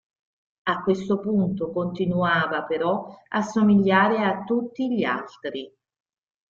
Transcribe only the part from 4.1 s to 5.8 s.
a tutti gli altri.